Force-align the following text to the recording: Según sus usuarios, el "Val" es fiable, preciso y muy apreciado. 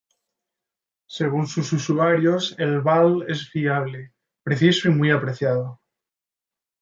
Según 1.07 1.45
sus 1.45 1.73
usuarios, 1.73 2.55
el 2.57 2.81
"Val" 2.81 3.23
es 3.27 3.47
fiable, 3.49 4.13
preciso 4.43 4.89
y 4.89 4.93
muy 4.93 5.11
apreciado. 5.11 5.79